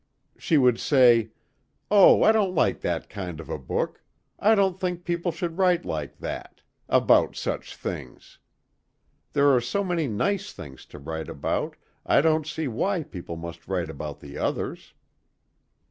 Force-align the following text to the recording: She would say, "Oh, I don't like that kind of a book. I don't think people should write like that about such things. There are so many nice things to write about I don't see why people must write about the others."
She 0.35 0.57
would 0.57 0.79
say, 0.79 1.29
"Oh, 1.91 2.23
I 2.23 2.31
don't 2.31 2.55
like 2.55 2.81
that 2.81 3.07
kind 3.07 3.39
of 3.39 3.49
a 3.51 3.59
book. 3.59 4.01
I 4.39 4.55
don't 4.55 4.79
think 4.79 5.05
people 5.05 5.31
should 5.31 5.59
write 5.59 5.85
like 5.85 6.17
that 6.17 6.61
about 6.89 7.35
such 7.35 7.75
things. 7.75 8.39
There 9.33 9.53
are 9.55 9.61
so 9.61 9.83
many 9.83 10.07
nice 10.07 10.53
things 10.53 10.87
to 10.87 10.97
write 10.97 11.29
about 11.29 11.75
I 12.03 12.19
don't 12.21 12.47
see 12.47 12.67
why 12.67 13.03
people 13.03 13.35
must 13.35 13.67
write 13.67 13.91
about 13.91 14.21
the 14.21 14.39
others." 14.39 14.95